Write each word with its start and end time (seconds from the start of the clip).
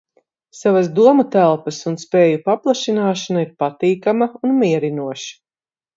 Savas 0.59 0.87
domu 0.99 1.25
telpas 1.35 1.81
un 1.91 1.99
spēju 2.05 2.41
paplašināšana 2.47 3.45
ir 3.47 3.53
patīkama 3.65 4.29
un 4.49 4.57
mierinoša. 4.63 5.35